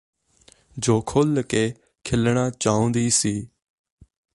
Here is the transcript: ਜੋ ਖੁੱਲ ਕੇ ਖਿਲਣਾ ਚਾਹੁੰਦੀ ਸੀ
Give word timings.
ਜੋ 0.79 1.01
ਖੁੱਲ 1.01 1.41
ਕੇ 1.41 1.73
ਖਿਲਣਾ 2.03 2.49
ਚਾਹੁੰਦੀ 2.49 3.09
ਸੀ 3.09 3.47